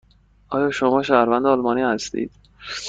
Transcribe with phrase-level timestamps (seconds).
[0.49, 2.31] آیا شما شهروند آلمان هستید؟